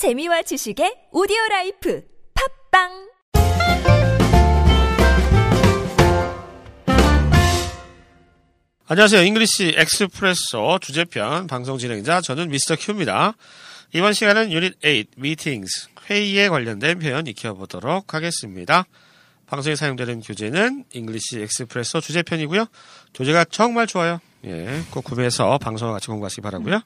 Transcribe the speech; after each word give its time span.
재미와 0.00 0.40
지식의 0.40 1.08
오디오 1.12 1.36
라이프 1.50 2.02
팟빵 2.72 2.88
안녕하세요. 8.86 9.22
English 9.24 9.74
Expresso 9.76 10.78
주제편 10.80 11.48
방송 11.48 11.76
진행자 11.76 12.22
저는 12.22 12.48
Mr. 12.48 12.76
Q입니다. 12.76 13.34
이번 13.92 14.14
시간은 14.14 14.52
유닛 14.52 14.80
8 14.80 15.04
Meetings 15.18 15.90
회의에 16.08 16.48
관련된 16.48 16.98
표현 16.98 17.26
익혀보도록 17.26 18.14
하겠습니다. 18.14 18.86
방송에 19.48 19.76
사용되는 19.76 20.22
교재는 20.22 20.84
English 20.94 21.40
Expresso 21.40 22.00
주제편이고요. 22.00 22.64
교재가 23.12 23.44
정말 23.50 23.86
좋아요. 23.86 24.18
예, 24.46 24.82
꼭 24.92 25.04
구매해서 25.04 25.58
방송과 25.58 25.92
같이 25.92 26.06
공부하시기 26.06 26.40
바라고요. 26.40 26.80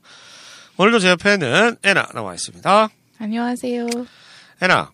오늘도 0.78 0.98
제 0.98 1.10
옆에는 1.10 1.76
애나 1.84 2.08
나와 2.12 2.34
있습니다. 2.34 2.88
안녕하세요. 3.18 3.86
애나, 4.62 4.90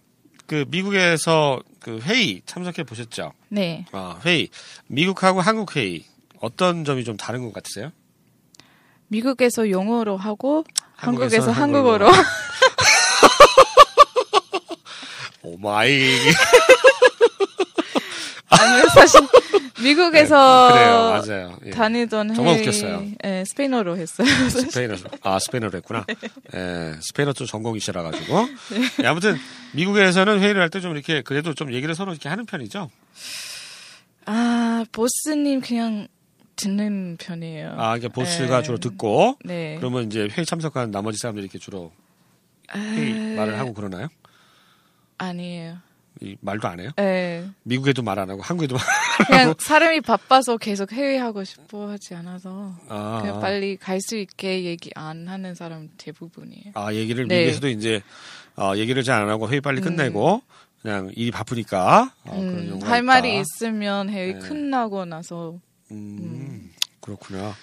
그 0.46 0.64
미국에서 0.68 1.60
그 1.80 1.98
회의 2.00 2.42
참석해 2.46 2.84
보셨죠? 2.84 3.32
네. 3.48 3.86
아, 3.92 4.20
회의. 4.24 4.48
미국하고 4.88 5.40
한국 5.40 5.76
회의 5.76 6.04
어떤 6.40 6.84
점이 6.84 7.04
좀 7.04 7.16
다른 7.16 7.42
것 7.44 7.52
같으세요? 7.52 7.92
미국에서 9.08 9.70
영어로 9.70 10.16
하고 10.16 10.64
한국에서 10.96 11.36
한국에서 11.36 11.50
한국어로. 11.52 12.06
한국어로. 12.06 12.28
Oh 15.42 15.56
my. 15.56 16.00
아니 18.50 18.88
사실 18.90 19.20
미국에서 19.82 20.68
네, 20.68 20.74
그래요, 20.74 20.96
맞아요. 21.10 21.58
예. 21.66 21.70
다니던 21.70 22.34
정말 22.34 22.54
회의, 22.54 22.62
웃겼어요. 22.62 23.06
예, 23.24 23.44
스페인어로 23.46 23.96
했어요. 23.96 24.26
스페인어, 24.50 24.94
아, 25.22 25.38
스페인어로 25.38 25.76
했구나. 25.78 26.04
예, 26.54 26.94
스페인어 27.00 27.32
좀 27.32 27.46
전공이시라 27.46 28.02
가지고. 28.02 28.46
예, 29.02 29.06
아무튼, 29.06 29.36
미국에서는 29.72 30.40
회의를 30.40 30.60
할 30.62 30.70
때 30.70 30.80
좀 30.80 30.92
이렇게, 30.92 31.22
그래도 31.22 31.54
좀 31.54 31.72
얘기를 31.72 31.94
서로 31.94 32.12
이렇게 32.12 32.28
하는 32.28 32.46
편이죠. 32.46 32.90
아 34.26 34.84
보스님 34.92 35.60
그냥 35.60 36.06
듣는 36.56 37.16
편이에요. 37.18 37.74
아, 37.78 37.96
이게 37.96 38.08
보스가 38.08 38.58
예. 38.58 38.62
주로 38.62 38.78
듣고, 38.78 39.38
네. 39.44 39.76
그러면 39.78 40.04
이제 40.06 40.28
회의 40.30 40.44
참석한 40.44 40.90
나머지 40.90 41.16
사람들이 41.18 41.44
이렇게 41.44 41.58
주로 41.58 41.90
회의 42.74 43.12
에, 43.32 43.34
말을 43.36 43.58
하고 43.58 43.72
그러나요? 43.72 44.08
아니에요. 45.18 45.78
이 46.20 46.36
말도 46.40 46.68
안 46.68 46.80
해요? 46.80 46.90
예. 46.98 47.46
미국에도 47.62 48.02
말 48.02 48.18
안 48.18 48.28
하고, 48.30 48.42
한국에도 48.42 48.76
말 48.76 48.84
그냥 49.26 49.54
사람이 49.58 50.00
바빠서 50.02 50.56
계속 50.58 50.92
회의하고 50.92 51.44
싶어 51.44 51.88
하지 51.88 52.14
않아서 52.14 52.74
아, 52.88 53.20
그냥 53.22 53.40
빨리 53.40 53.76
갈 53.76 54.00
수 54.00 54.16
있게 54.16 54.64
얘기 54.64 54.90
안 54.94 55.28
하는 55.28 55.54
사람 55.54 55.88
대부분이에요. 55.96 56.72
아, 56.74 56.92
얘기를 56.92 57.26
네. 57.28 57.38
미국에서도 57.38 57.68
이제, 57.68 58.02
어, 58.56 58.72
얘기를 58.76 59.02
잘 59.02 59.22
안 59.22 59.28
하고 59.30 59.48
회의 59.48 59.60
빨리 59.60 59.80
끝내고, 59.80 60.42
그냥 60.82 61.10
일이 61.14 61.30
바쁘니까, 61.30 62.12
어, 62.24 62.38
음, 62.38 62.80
할. 62.82 63.02
말이 63.02 63.38
있으면 63.40 64.08
회의 64.10 64.34
네. 64.34 64.38
끝나고 64.40 65.04
나서 65.04 65.58
음, 65.90 66.70
그렇구나. 67.00 67.54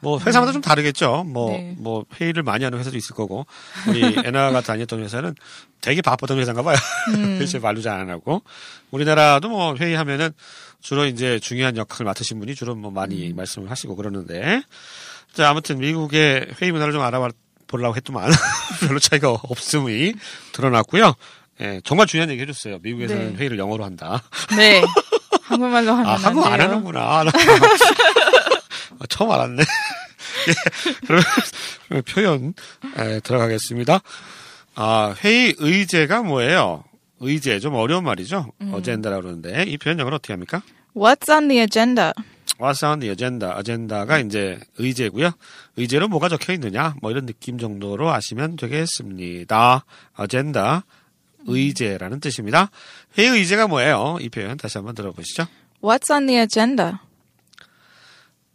뭐 0.00 0.18
회사마다 0.20 0.52
좀 0.52 0.62
다르겠죠. 0.62 1.24
뭐, 1.24 1.50
네. 1.50 1.74
뭐 1.78 2.04
회의를 2.20 2.42
많이 2.44 2.62
하는 2.64 2.78
회사도 2.78 2.96
있을 2.96 3.14
거고 3.16 3.46
우리 3.88 4.02
애나가 4.24 4.60
다녔던 4.60 5.02
회사는 5.02 5.34
되게 5.80 6.02
바빴던 6.02 6.38
회사인가 6.38 6.62
봐요. 6.62 6.76
음. 7.14 7.40
이제 7.42 7.58
말도 7.58 7.80
잘 7.82 7.98
안 8.00 8.10
하고 8.10 8.42
우리나라도 8.90 9.48
뭐 9.48 9.74
회의하면은 9.76 10.30
주로 10.80 11.06
이제 11.06 11.40
중요한 11.40 11.76
역할을 11.76 12.04
맡으신 12.06 12.38
분이 12.38 12.54
주로 12.54 12.74
뭐 12.76 12.90
음. 12.92 12.94
많이 12.94 13.32
말씀을 13.32 13.70
하시고 13.70 13.96
그러는데 13.96 14.62
자 15.32 15.50
아무튼 15.50 15.78
미국의 15.78 16.48
회의 16.62 16.70
문화를 16.70 16.92
좀 16.92 17.02
알아보려고 17.02 17.96
했더만 17.96 18.30
별로 18.86 18.98
차이가 19.00 19.30
없음이 19.30 20.14
드러났고요. 20.52 21.14
예, 21.60 21.80
정말 21.82 22.06
중요한 22.06 22.30
얘기 22.30 22.40
해줬어요. 22.42 22.78
미국에서는 22.82 23.32
네. 23.32 23.38
회의를 23.38 23.58
영어로 23.58 23.84
한다. 23.84 24.22
네 24.56 24.80
한국말로 25.42 25.90
하면 25.92 26.06
아, 26.06 26.12
안 26.12 26.18
한국 26.18 26.46
안. 26.46 26.60
하는구나. 26.60 27.00
아, 29.00 29.06
처음 29.08 29.30
알았네. 29.30 29.62
예, 31.94 32.00
표현 32.02 32.54
에, 32.96 33.20
들어가겠습니다. 33.20 34.00
아, 34.74 35.14
회의 35.22 35.54
의제가 35.58 36.22
뭐예요? 36.22 36.84
의제 37.20 37.58
좀 37.58 37.74
어려운 37.74 38.04
말이죠. 38.04 38.52
음. 38.60 38.72
어젠다라고 38.72 39.22
그러는데 39.22 39.64
이 39.64 39.76
표현 39.76 39.98
영어로 39.98 40.16
어떻게 40.16 40.32
합니까? 40.32 40.62
What's 40.94 41.28
on 41.28 41.48
the 41.48 41.60
agenda? 41.60 42.12
What's 42.58 42.86
on 42.88 43.00
the 43.00 43.10
agenda? 43.10 43.52
어젠다가 43.56 44.18
이제 44.18 44.58
의제고요. 44.78 45.30
의제로 45.76 46.08
뭐가 46.08 46.28
적혀 46.28 46.52
있느냐? 46.54 46.94
뭐 47.00 47.10
이런 47.10 47.26
느낌 47.26 47.58
정도로 47.58 48.10
아시면 48.10 48.56
되겠습니다. 48.56 49.84
어젠다 50.16 50.84
의제라는 51.46 52.20
뜻입니다. 52.20 52.70
회의 53.16 53.30
의제가 53.30 53.68
뭐예요? 53.68 54.18
이 54.20 54.28
표현 54.28 54.56
다시 54.56 54.78
한번 54.78 54.94
들어보시죠. 54.94 55.46
What's 55.82 56.10
on 56.12 56.26
the 56.26 56.40
agenda? 56.40 56.98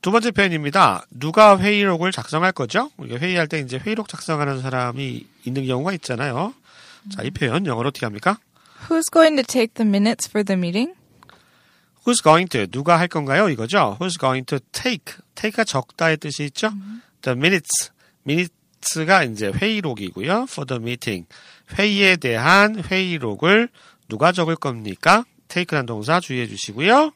두 0.04 0.12
번째 0.12 0.32
표현입니다. 0.32 1.06
누가 1.12 1.58
회의록을 1.58 2.12
작성할 2.12 2.52
거죠? 2.52 2.92
우리가 2.98 3.20
회의할 3.20 3.48
때 3.48 3.60
이제 3.60 3.78
회의록 3.78 4.10
작성하는 4.10 4.62
사람이 4.62 5.26
있는 5.46 5.66
경우가 5.66 5.94
있잖아요. 5.94 6.54
자, 7.10 7.24
이 7.24 7.32
표현 7.32 7.66
영어로 7.66 7.88
어떻게 7.88 8.06
합니까? 8.06 8.38
Who's 8.90 9.10
going 9.10 9.38
to 9.38 9.46
take 9.46 9.76
the 9.76 9.88
minutes 9.88 10.30
for 10.30 10.44
the 10.44 10.58
meeting? 10.58 10.94
Who's 12.06 12.22
going 12.22 12.50
to 12.50 12.68
누가 12.68 13.00
할 13.00 13.08
건가요? 13.08 13.48
이거죠. 13.48 13.98
Who's 14.02 14.20
going 14.20 14.46
to 14.48 14.60
take 14.74 15.16
take가 15.36 15.64
적다의 15.64 16.18
뜻이 16.18 16.44
있죠. 16.48 16.72
The 17.22 17.38
minutes 17.38 17.92
minutes가 18.28 19.24
이제 19.24 19.54
회의록이고요. 19.56 20.48
For 20.50 20.68
the 20.68 20.82
meeting 20.82 21.30
회의에 21.80 22.18
대한 22.18 22.84
회의록을 22.84 23.70
누가 24.10 24.34
적을 24.34 24.58
겁니까? 24.58 25.24
take라는 25.48 25.86
동사 25.86 26.20
주의해 26.20 26.46
주시고요. 26.48 27.14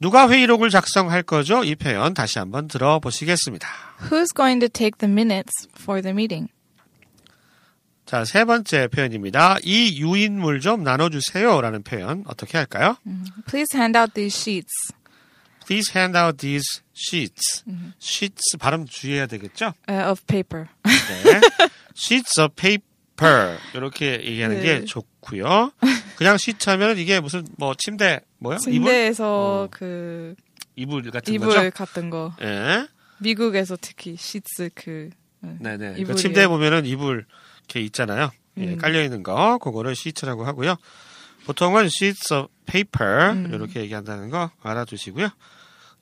누가 0.00 0.28
회의록을 0.28 0.70
작성할 0.70 1.22
거죠? 1.22 1.64
이 1.64 1.74
표현 1.74 2.14
다시 2.14 2.38
한번 2.38 2.68
들어보시겠습니다. 2.68 3.68
Who's 4.10 4.34
going 4.34 4.60
to 4.60 4.68
take 4.68 4.98
the 4.98 5.10
minutes 5.10 5.66
for 5.78 6.00
the 6.00 6.12
meeting? 6.12 6.52
자, 8.06 8.24
세 8.24 8.44
번째 8.44 8.88
표현입니다. 8.88 9.58
이 9.62 10.00
유인물 10.00 10.60
좀 10.60 10.82
나눠주세요. 10.82 11.60
라는 11.60 11.82
표현 11.82 12.24
어떻게 12.26 12.56
할까요? 12.56 12.96
Please 13.46 13.76
hand 13.76 13.98
out 13.98 14.14
these 14.14 14.34
sheets. 14.34 14.72
Please 15.66 15.92
hand 15.94 16.16
out 16.16 16.38
these 16.38 16.80
sheets. 16.96 17.64
sheets 18.00 18.56
발음 18.58 18.86
주의해야 18.86 19.26
되겠죠? 19.26 19.74
uh, 19.90 20.10
of 20.10 20.22
paper. 20.26 20.68
네. 20.84 21.40
sheets 21.94 22.40
of 22.40 22.54
paper. 22.54 22.87
이렇게 23.74 24.22
얘기하는 24.24 24.56
네. 24.56 24.62
게 24.62 24.84
좋고요. 24.84 25.72
그냥 26.16 26.36
하면 26.70 26.98
이게 26.98 27.20
무슨 27.20 27.46
뭐 27.56 27.74
침대 27.76 28.20
뭐요? 28.38 28.56
이불? 28.56 28.72
침대에서 28.72 29.24
어. 29.26 29.68
그 29.70 30.34
이불 30.76 31.10
같은 31.10 31.34
이불 31.34 31.48
거죠? 31.48 31.70
같은 31.72 32.10
거. 32.10 32.32
예. 32.42 32.86
미국에서 33.18 33.76
특히 33.80 34.16
시츠 34.16 34.70
그 34.74 35.10
네네. 35.40 35.94
그 35.94 36.00
이불이요. 36.00 36.14
침대에 36.14 36.46
보면은 36.46 36.86
이불 36.86 37.26
이렇게 37.58 37.80
있잖아요. 37.80 38.30
예, 38.58 38.72
음. 38.72 38.78
깔려 38.78 39.02
있는 39.02 39.22
거, 39.22 39.58
그거를 39.58 39.92
sheets라고 39.92 40.44
하고요. 40.44 40.76
보통은 41.46 41.86
sheets 41.86 42.34
of 42.34 42.48
paper 42.66 43.30
음. 43.32 43.50
이렇게 43.52 43.80
얘기한다는 43.80 44.30
거 44.30 44.50
알아두시고요. 44.62 45.28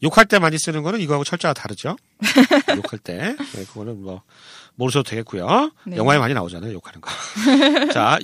욕할 0.02 0.26
때 0.26 0.38
많이 0.38 0.58
쓰는 0.58 0.82
거는 0.82 1.00
이거하고 1.00 1.24
철자가 1.24 1.54
다르죠. 1.54 1.96
욕할 2.76 2.98
때, 2.98 3.34
네, 3.54 3.64
그거는 3.64 4.02
뭐 4.02 4.22
모르셔도 4.74 5.08
되겠고요. 5.08 5.72
네. 5.86 5.96
영화에 5.96 6.18
많이 6.18 6.34
나오잖아요, 6.34 6.72
욕하는 6.72 7.00
거. 7.00 7.10
자, 7.92 8.18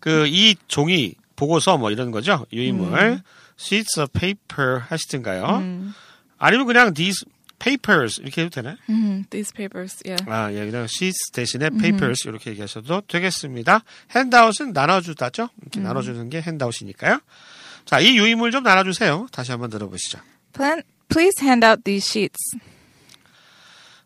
그 0.00 0.26
이 0.28 0.56
종이 0.68 1.14
보고서 1.36 1.76
뭐 1.78 1.90
이런 1.90 2.10
거죠. 2.10 2.46
유인물 2.52 3.20
sheets 3.58 4.00
of 4.00 4.10
paper 4.18 4.80
하시든가요. 4.88 5.44
음. 5.58 5.94
아니면 6.38 6.66
그냥 6.66 6.92
these 6.94 7.24
papers 7.58 8.20
이렇게 8.20 8.42
해도 8.42 8.50
되나요? 8.50 8.76
음, 8.90 9.24
these 9.30 9.52
papers. 9.54 10.02
Yeah. 10.04 10.24
아, 10.30 10.52
예, 10.52 10.66
그냥 10.70 10.84
sheets 10.84 11.30
대신에 11.32 11.70
papers 11.70 12.28
이렇게 12.28 12.50
얘기하셔도 12.50 13.02
되겠습니다. 13.08 13.80
handout은 14.14 14.72
나눠주다죠? 14.72 15.48
이렇게 15.62 15.80
나눠주는 15.80 16.28
게 16.30 16.38
handout이니까요. 16.38 17.20
자, 17.86 18.00
이 18.00 18.18
유인물 18.18 18.50
좀 18.50 18.62
나눠주세요. 18.64 19.28
다시 19.32 19.52
한번 19.52 19.70
들어보시죠. 19.70 20.18
Plan, 20.52 20.82
please 21.08 21.42
hand 21.42 21.64
out 21.66 21.82
these 21.84 22.06
sheets. 22.08 22.56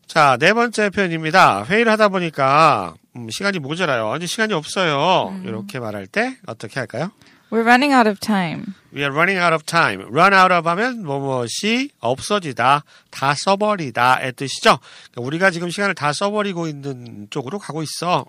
자, 0.06 0.36
네 0.40 0.52
번째 0.52 0.90
표현입니다. 0.90 1.64
회의를 1.64 1.92
하다 1.92 2.08
보니까 2.08 2.94
음, 3.16 3.28
시간이 3.30 3.58
모자라요. 3.60 4.14
이제 4.16 4.26
시간이 4.26 4.52
없어요. 4.54 5.40
이렇게 5.44 5.78
말할 5.78 6.06
때 6.06 6.36
어떻게 6.46 6.80
할까요? 6.80 7.12
We're 7.50 7.62
running 7.64 7.92
out 7.92 8.08
of 8.08 8.20
time. 8.20 8.74
We 8.94 9.02
are 9.02 9.12
running 9.12 9.40
out 9.40 9.52
of 9.52 9.64
time. 9.64 10.02
run 10.02 10.32
out 10.32 10.52
of 10.52 10.68
하면 10.68 11.04
뭐뭐이 11.04 11.90
없어지다, 11.98 12.84
다 13.10 13.34
써버리다의 13.36 14.34
뜻이죠. 14.34 14.78
그러니까 15.10 15.26
우리가 15.26 15.50
지금 15.50 15.68
시간을 15.68 15.96
다 15.96 16.12
써버리고 16.12 16.68
있는 16.68 17.26
쪽으로 17.30 17.58
가고 17.58 17.82
있어. 17.82 18.24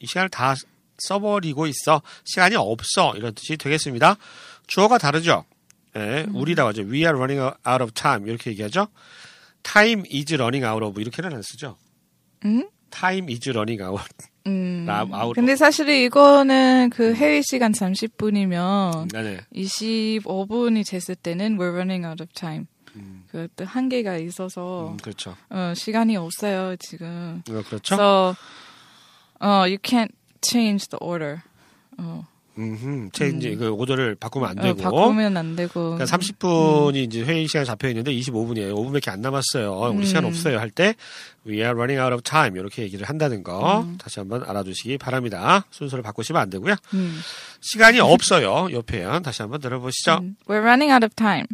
이 0.00 0.06
시간을 0.06 0.30
다 0.30 0.54
써버리고 0.98 1.66
있어. 1.66 2.00
시간이 2.24 2.56
없어. 2.56 3.12
이런 3.16 3.34
뜻이 3.34 3.58
되겠습니다. 3.58 4.16
주어가 4.66 4.96
다르죠. 4.96 5.44
예, 5.96 6.26
우리라고 6.32 6.68
하죠. 6.70 6.82
We 6.82 6.98
are 7.00 7.10
running 7.16 7.40
out 7.40 7.82
of 7.82 7.92
time. 7.92 8.28
이렇게 8.28 8.50
얘기하죠. 8.50 8.88
Time 9.62 10.02
is 10.12 10.32
running 10.34 10.64
out 10.66 10.84
of. 10.84 11.00
이렇게는 11.00 11.32
안 11.34 11.42
쓰죠. 11.42 11.76
음? 12.44 12.68
time 12.90 13.32
is 13.32 13.48
running 13.50 13.82
out. 13.82 14.02
음. 14.46 14.84
라- 14.86 15.06
아웃. 15.10 15.34
근데 15.34 15.56
사실 15.56 15.88
이거는 15.88 16.90
그 16.90 17.14
회의 17.14 17.42
시간 17.42 17.72
30분이면 17.72 19.10
네네. 19.12 19.40
25분이 19.54 20.86
됐을 20.88 21.14
때는 21.14 21.56
we're 21.56 21.72
running 21.72 22.04
out 22.06 22.22
of 22.22 22.32
time. 22.34 22.66
그것도 23.28 23.64
한계가 23.64 24.18
있어서 24.18 24.90
음, 24.92 24.96
그렇죠. 24.98 25.36
어, 25.50 25.72
시간이 25.74 26.16
없어요 26.16 26.76
지금. 26.76 27.42
어, 27.50 27.62
그렇죠. 27.66 27.94
So, 27.96 28.34
어, 29.40 29.48
you 29.66 29.78
can't 29.78 30.12
change 30.42 30.86
the 30.88 30.98
order. 31.00 31.40
어, 31.98 32.24
음, 32.56 33.10
change 33.12 33.56
그 33.56 33.70
order를 33.70 34.14
바꾸면 34.14 34.50
안 34.50 34.58
어, 34.58 34.62
되고. 34.62 34.76
바꾸면 34.82 35.36
안 35.36 35.56
되고. 35.56 35.96
그러니까 35.96 36.04
30분이 36.04 36.96
이제 36.96 37.22
회의 37.24 37.46
시간 37.48 37.64
잡혀 37.64 37.88
있는데 37.88 38.12
25분이에요. 38.12 38.74
5분밖에 38.74 39.08
안 39.10 39.20
남았어요. 39.20 39.72
우리 39.94 40.06
시간 40.06 40.24
음. 40.24 40.28
없어요. 40.28 40.58
할 40.58 40.70
때 40.70 40.94
we 41.46 41.56
are 41.56 41.70
running 41.70 42.00
out 42.00 42.12
of 42.12 42.22
time 42.22 42.58
이렇게 42.58 42.82
얘기를 42.82 43.08
한다는 43.08 43.42
거 43.42 43.80
음. 43.80 43.98
다시 43.98 44.20
한번 44.20 44.44
알아두시기 44.46 44.98
바랍니다. 44.98 45.64
순서를 45.70 46.02
바꾸시면 46.02 46.40
안 46.40 46.50
되고요. 46.50 46.74
음. 46.94 47.20
시간이 47.60 48.00
없어요. 48.00 48.68
요 48.72 48.82
표현 48.82 49.22
다시 49.22 49.42
한번 49.42 49.60
들어보시죠. 49.60 50.18
음. 50.22 50.36
We're 50.46 50.60
running 50.62 50.92
out 50.92 51.04
of 51.04 51.14
time. 51.16 51.46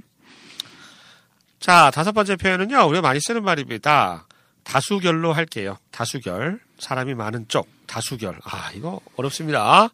자, 1.60 1.90
다섯 1.92 2.12
번째 2.12 2.36
표현은요. 2.36 2.86
우리가 2.86 3.02
많이 3.02 3.20
쓰는 3.20 3.42
말입니다. 3.42 4.26
다수결로 4.64 5.32
할게요. 5.32 5.76
다수결. 5.90 6.60
사람이 6.78 7.14
많은 7.14 7.46
쪽. 7.48 7.68
다수결. 7.90 8.38
아, 8.44 8.70
이거 8.72 9.00
어렵습니다. 9.16 9.90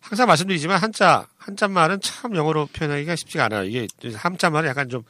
항상 0.00 0.26
말씀드리지만 0.26 0.78
한자, 0.78 1.26
한자말은 1.38 2.00
참 2.02 2.36
영어로 2.36 2.66
표현하기가 2.66 3.16
쉽지가 3.16 3.46
않아요. 3.46 3.64
이게 3.64 3.86
한자말은 4.14 4.68
약간 4.68 4.90
좀 4.90 5.02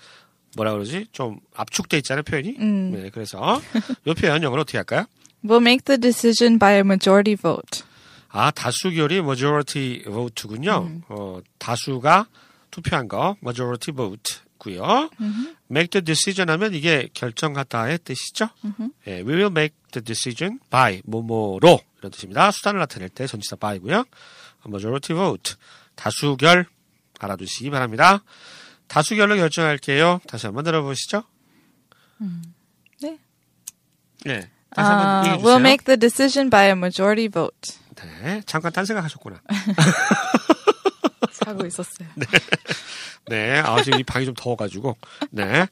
뭐라 0.56 0.72
그러지? 0.72 1.08
좀 1.10 1.40
압축돼 1.56 1.96
있잖아요, 1.98 2.22
표현이. 2.22 2.54
음. 2.60 2.92
네, 2.92 3.10
그래서 3.10 3.60
이 4.04 4.14
표현 4.14 4.42
영어로 4.44 4.62
어떻게 4.62 4.78
할까요? 4.78 5.06
We'll 5.44 5.60
make 5.60 5.84
the 5.84 5.98
decision 5.98 6.60
by 6.60 6.74
a 6.74 6.80
majority 6.80 7.36
vote. 7.36 7.82
아, 8.28 8.52
다수결이 8.52 9.16
majority 9.16 10.04
vote군요. 10.04 10.86
음. 10.86 11.02
어, 11.08 11.40
다수가 11.58 12.28
투표한 12.70 13.08
거 13.08 13.36
majority 13.42 13.92
vote고요. 13.96 15.10
make 15.70 15.88
the 15.90 16.04
decision 16.04 16.50
하면 16.50 16.72
이게 16.72 17.08
결정하다의 17.14 17.98
뜻이죠. 18.04 18.48
예, 19.08 19.22
we 19.22 19.34
will 19.34 19.50
make 19.50 19.74
the 19.90 20.04
decision 20.04 20.60
by 20.70 21.02
뭐뭐로 21.04 21.80
이런 21.98 22.10
뜻입니다. 22.10 22.50
수단을 22.50 22.80
나타낼 22.80 23.08
때 23.08 23.26
전치사 23.26 23.56
by고요. 23.56 24.04
majority 24.66 25.18
vote 25.18 25.54
다수결 25.94 26.66
알아두시기 27.18 27.70
바랍니다. 27.70 28.22
다수결로 28.86 29.36
결정할게요. 29.36 30.20
다시 30.26 30.46
한번 30.46 30.64
들어보시죠. 30.64 31.24
네. 33.00 33.18
네. 34.24 34.50
다시 34.74 34.90
한번 34.90 35.08
Uh, 35.18 35.38
we'll 35.42 35.60
make 35.60 35.84
the 35.84 35.96
decision 35.98 36.50
by 36.50 36.66
a 36.66 36.72
majority 36.72 37.28
vote. 37.28 37.78
네, 37.96 38.42
잠깐 38.46 38.72
딴 38.72 38.84
생각하셨구나. 38.84 39.40
하고 41.46 41.66
있었어요. 41.66 42.08
네, 43.28 43.58
아, 43.58 43.82
지금 43.82 43.98
이 43.98 44.02
방이 44.02 44.26
좀 44.26 44.34
더워가지고. 44.34 44.96
네. 45.30 45.66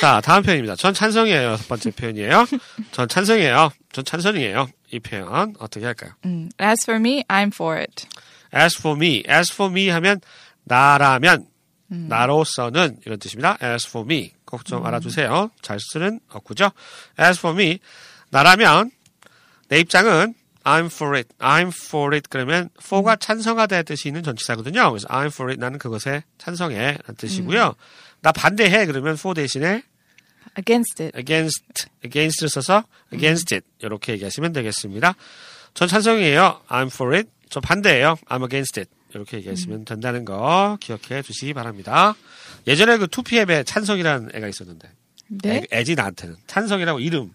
자, 0.00 0.20
다음 0.22 0.42
표현입니다. 0.42 0.74
전 0.76 0.94
찬성이에요. 0.94 1.42
여섯 1.52 1.68
번째 1.68 1.90
표현이에요. 1.90 2.46
전 2.92 3.08
찬성이에요. 3.08 3.70
전 3.92 4.04
찬성이에요. 4.04 4.68
이 4.92 5.00
표현 5.00 5.54
어떻게 5.58 5.84
할까요? 5.86 6.12
음, 6.26 6.50
As 6.60 6.84
for 6.84 7.00
me, 7.00 7.24
I'm 7.28 7.48
for 7.52 7.76
it. 7.78 8.06
As 8.54 8.78
for 8.78 8.96
me, 8.96 9.22
as 9.28 9.52
for 9.52 9.70
me 9.72 9.88
하면 9.88 10.20
나라면, 10.64 11.46
나로서는 11.88 12.98
이런 13.04 13.18
뜻입니다. 13.18 13.58
As 13.62 13.86
for 13.88 14.04
me. 14.06 14.32
꼭 14.46 14.64
좀 14.64 14.84
알아두세요. 14.86 15.50
잘 15.62 15.78
쓰는 15.80 16.20
어구죠. 16.30 16.70
As 17.20 17.38
for 17.38 17.54
me, 17.58 17.80
나라면, 18.30 18.90
내 19.68 19.78
입장은 19.80 20.34
I'm 20.64 20.86
for 20.86 21.16
it. 21.16 21.28
I'm 21.38 21.68
for 21.74 22.14
it. 22.14 22.28
그러면 22.30 22.68
for가 22.80 23.16
찬성하다의 23.16 23.84
뜻이 23.84 24.08
있는 24.08 24.22
전치사거든요. 24.22 24.90
그래서 24.90 25.08
I'm 25.08 25.26
for 25.26 25.50
it. 25.50 25.58
나는 25.60 25.78
그것에 25.78 26.22
찬성해. 26.38 26.76
라는 26.78 27.16
뜻이고요. 27.18 27.74
나 28.20 28.32
반대해. 28.32 28.86
그러면 28.86 29.14
for 29.14 29.34
대신에 29.34 29.82
Against 30.58 31.02
it. 31.02 31.18
against, 31.18 31.86
against를 32.04 32.48
써서 32.48 32.84
against 33.12 33.54
it. 33.54 33.66
이렇게 33.80 34.12
얘기하시면 34.12 34.52
되겠습니다. 34.52 35.14
전 35.74 35.88
찬성이에요. 35.88 36.60
I'm 36.68 36.86
for 36.92 37.14
it. 37.16 37.30
저 37.48 37.60
반대예요. 37.60 38.16
I'm 38.28 38.42
against 38.42 38.78
it. 38.80 38.90
이렇게 39.14 39.38
얘기하시면 39.38 39.84
된다는 39.84 40.24
거 40.24 40.78
기억해 40.80 41.22
두시기 41.22 41.52
바랍니다. 41.54 42.14
예전에 42.66 42.96
그 42.96 43.06
2PM에 43.06 43.66
찬성이라는 43.66 44.30
애가 44.34 44.48
있었는데 44.48 44.90
네? 45.28 45.66
애, 45.70 45.80
애지 45.80 45.94
나한테는 45.94 46.36
찬성이라고 46.46 47.00
이름 47.00 47.30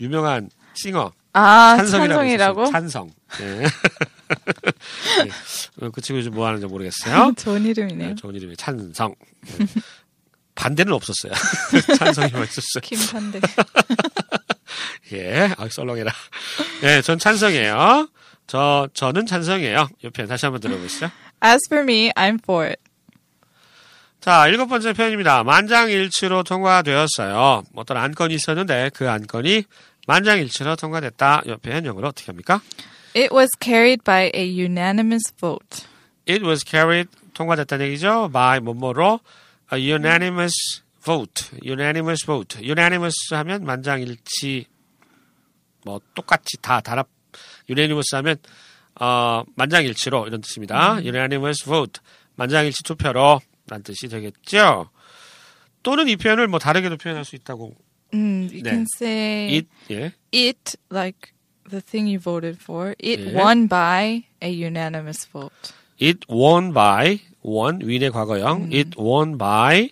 유명한 0.00 0.50
싱어 0.74 1.12
아, 1.32 1.76
찬성이라고 1.76 2.14
찬성이라고? 2.14 2.66
찬성. 2.70 3.10
네. 3.38 3.60
네. 5.24 5.30
어, 5.86 5.90
그 5.90 6.00
친구 6.00 6.20
요즘 6.20 6.32
뭐 6.32 6.46
하는지 6.46 6.66
모르겠어요. 6.66 7.32
좋은 7.36 7.64
이름이네요. 7.64 8.08
네, 8.08 8.14
좋은 8.14 8.34
이름이 8.34 8.56
찬성. 8.56 9.14
네. 10.66 10.68
반대는 10.68 10.92
없었어요. 10.92 11.32
찬성이만 11.96 12.44
있었어요. 12.44 12.80
김판대. 12.82 13.40
예, 15.12 15.54
아, 15.56 15.68
썰렁해라. 15.68 16.12
예, 16.82 17.02
전 17.02 17.18
찬성이에요. 17.18 18.08
저, 18.46 18.88
저는 18.94 19.26
찬성이에요. 19.26 19.88
옆에 20.04 20.26
다시 20.26 20.46
한번 20.46 20.60
들어보시죠. 20.60 21.10
As 21.44 21.60
for 21.70 21.82
me, 21.82 22.10
I'm 22.12 22.38
for 22.42 22.66
it. 22.66 22.80
자, 24.20 24.48
일곱 24.48 24.66
번째 24.66 24.92
표현입니다. 24.92 25.44
만장일치로 25.44 26.42
통과되었어요. 26.42 27.62
어떤 27.76 27.96
안건이 27.96 28.34
있었는데 28.34 28.90
그 28.92 29.08
안건이 29.08 29.64
만장일치로 30.08 30.74
통과됐다. 30.76 31.42
옆에 31.46 31.84
영어로 31.84 32.08
어떻게 32.08 32.26
합니까? 32.26 32.60
It 33.14 33.32
was 33.32 33.50
carried 33.62 34.02
by 34.04 34.30
a 34.34 34.60
unanimous 34.60 35.32
vote. 35.38 35.86
It 36.28 36.44
was 36.44 36.64
carried 36.66 37.08
통과됐다는 37.34 37.86
얘기죠. 37.86 38.30
by 38.32 38.58
뭐뭐로 38.60 39.20
a 39.70 39.78
unanimous 39.78 40.82
vote. 41.02 41.50
unanimous 41.64 42.24
vote. 42.24 42.58
unanimous 42.62 43.14
하면 43.32 43.64
만장일치 43.64 44.66
뭐 45.84 46.00
똑같이 46.14 46.56
다 46.60 46.80
단합 46.80 47.08
unanimous 47.68 48.14
하면 48.16 48.36
어 49.00 49.44
만장일치로 49.54 50.26
이런 50.26 50.40
뜻입니다. 50.40 50.98
unanimous 51.02 51.64
vote. 51.64 52.00
만장일치 52.36 52.82
투표로 52.82 53.40
란 53.68 53.82
뜻이 53.82 54.08
되겠죠. 54.08 54.90
또는 55.82 56.08
이 56.08 56.16
표현을 56.16 56.48
뭐 56.48 56.58
다르게도 56.58 56.96
표현할 56.96 57.24
수 57.24 57.36
있다고. 57.36 57.74
Mm, 58.12 58.48
you 58.52 58.62
네. 58.62 58.70
can 58.70 58.86
say 58.96 59.56
it 59.56 59.68
예. 59.90 60.12
it 60.32 60.76
like 60.90 61.32
the 61.68 61.80
thing 61.80 62.06
you 62.08 62.18
voted 62.18 62.58
for. 62.60 62.94
It 62.98 63.20
예. 63.20 63.34
won 63.34 63.68
by 63.68 64.24
a 64.42 64.50
unanimous 64.50 65.26
vote. 65.26 65.72
It 65.98 66.26
won 66.28 66.72
by 66.72 67.20
won 67.46 67.80
윈의 67.82 68.10
과거형. 68.10 68.70
It 68.72 68.90
won 68.98 69.38
by 69.38 69.90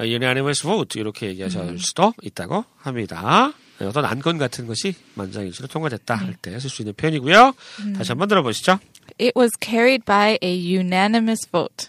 a 0.00 0.06
unanimous 0.12 0.62
vote 0.62 1.00
이렇게 1.00 1.26
얘기하실 1.28 1.78
수도 1.78 2.14
있다고 2.22 2.64
합니다. 2.78 3.52
네, 3.78 3.86
어떤 3.86 4.04
안건 4.04 4.38
같은 4.38 4.66
것이 4.68 4.94
만장일치로 5.14 5.66
통과됐다 5.68 6.14
할 6.14 6.36
때 6.40 6.56
쓸 6.58 6.70
수 6.70 6.82
있는 6.82 6.94
표현이고요. 6.94 7.52
다시 7.96 8.12
한번 8.12 8.28
들어보시죠. 8.28 8.78
It 9.20 9.32
was 9.36 9.52
carried 9.60 10.04
by 10.04 10.38
a 10.42 10.76
unanimous 10.76 11.48
vote. 11.50 11.88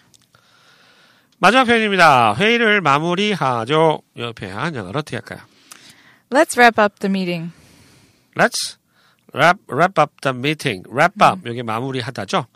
마지막 1.38 1.66
표현입니다. 1.66 2.36
회의를 2.36 2.82
마무리하죠. 2.82 4.02
옆에 4.18 4.50
한 4.50 4.74
영어로 4.76 5.00
어떻게 5.00 5.18
할까요? 5.18 5.40
Let's 6.32 6.58
wrap 6.58 6.82
up 6.82 7.00
the 7.00 7.10
meeting. 7.10 7.52
Let's 8.36 8.78
wrap, 9.34 9.60
wrap 9.72 10.00
up 10.02 10.14
the 10.22 10.36
meeting. 10.36 10.84
wrap 10.92 11.14
up 11.24 11.48
여기 11.48 11.62
마무리하다죠. 11.62 12.48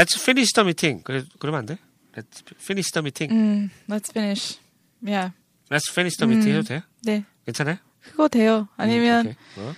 Let's 0.00 0.16
finish 0.16 0.52
the 0.54 0.64
meeting. 0.64 1.02
그래 1.04 1.24
그러면 1.38 1.58
안 1.58 1.66
돼? 1.66 1.76
Let's 2.16 2.42
finish 2.58 2.90
the 2.90 3.02
meeting. 3.02 3.30
Mm, 3.30 3.70
let's 3.86 4.10
finish. 4.10 4.56
Yeah. 5.04 5.32
Let's 5.70 5.90
finish 5.92 6.16
the 6.16 6.26
meeting 6.26 6.56
해도 6.56 6.62
돼요? 6.66 6.80
네. 7.04 7.24
괜찮아요? 7.44 7.76
그거 8.02 8.28
돼요. 8.28 8.68
아니면 8.78 9.26
음. 9.26 9.34
어? 9.58 9.74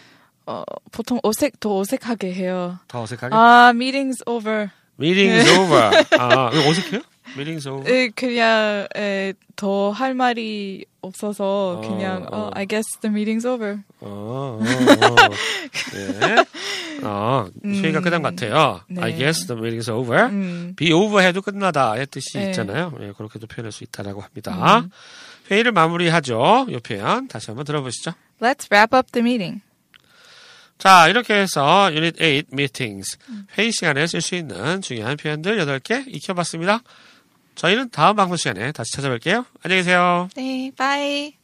어, 0.46 0.64
보통 0.92 1.18
어색 1.24 1.58
더 1.58 1.76
어색하게 1.76 2.34
해요. 2.34 2.78
더 2.86 3.02
어색하게? 3.02 3.34
아, 3.34 3.72
meeting's 3.74 4.22
over. 4.26 4.70
Meeting's 5.00 5.58
over. 5.58 5.90
아, 6.20 6.50
이거 6.54 6.68
어색해요? 6.70 7.02
Meeting's 7.36 7.66
over. 7.66 7.92
에, 7.92 8.08
그냥 8.10 8.86
더 9.56 9.90
할 9.90 10.14
말이 10.14 10.84
없어서 11.00 11.78
어, 11.78 11.80
그냥 11.80 12.28
어. 12.30 12.46
어, 12.46 12.50
I 12.54 12.64
guess 12.66 12.86
the 13.00 13.12
meeting's 13.12 13.44
over. 13.44 13.80
어, 14.00 14.06
어, 14.06 14.60
어. 14.60 15.28
예. 15.96 16.44
어, 17.04 17.48
회의가 17.64 18.00
끝난 18.00 18.22
것 18.22 18.34
같아요. 18.34 18.80
네. 18.88 19.02
I 19.02 19.16
guess 19.16 19.46
the 19.46 19.60
meeting's 19.60 19.92
over. 19.92 20.26
음. 20.26 20.74
be 20.76 20.92
over 20.92 21.26
해도 21.26 21.42
끝나다 21.42 21.96
의 21.96 22.06
뜻이 22.06 22.38
네. 22.38 22.50
있잖아요. 22.50 22.92
예, 23.00 23.12
그렇게도 23.12 23.46
표현할 23.46 23.72
수 23.72 23.84
있다라고 23.84 24.20
합니다. 24.20 24.86
회의를 25.50 25.72
마무리하죠. 25.72 26.66
이 26.68 26.78
표현 26.78 27.28
다시 27.28 27.48
한번 27.48 27.64
들어보시죠. 27.64 28.12
Let's 28.40 28.70
wrap 28.70 28.96
up 28.96 29.10
the 29.12 29.22
meeting. 29.22 29.62
자, 30.78 31.08
이렇게 31.08 31.34
해서 31.34 31.90
Unit 31.92 32.18
8 32.18 32.44
Meetings 32.52 33.18
회의 33.56 33.70
시간에 33.70 34.06
쓸 34.06 34.20
수 34.20 34.34
있는 34.34 34.80
중요한 34.80 35.16
표현들 35.16 35.64
8개 35.64 36.04
익혀봤습니다. 36.08 36.80
저희는 37.54 37.90
다음 37.90 38.16
방송 38.16 38.36
시간에 38.36 38.72
다시 38.72 38.96
찾아뵐게요. 38.96 39.44
안녕히 39.62 39.82
계세요. 39.82 40.28
네, 40.34 40.72
bye. 40.76 41.41